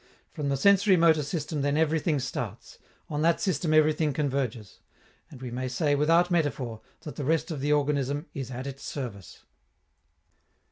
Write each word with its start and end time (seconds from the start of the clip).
From 0.31 0.49
the 0.49 0.55
sensori 0.55 0.97
motor 0.97 1.21
system, 1.21 1.61
then, 1.61 1.77
everything 1.77 2.17
starts; 2.17 2.79
on 3.07 3.21
that 3.21 3.39
system 3.39 3.71
everything 3.71 4.13
converges; 4.13 4.79
and 5.29 5.39
we 5.43 5.51
may 5.51 5.67
say, 5.67 5.93
without 5.93 6.31
metaphor, 6.31 6.81
that 7.01 7.17
the 7.17 7.23
rest 7.23 7.51
of 7.51 7.59
the 7.61 7.71
organism 7.71 8.25
is 8.33 8.49
at 8.49 8.65
its 8.65 8.81
service. 8.81 9.43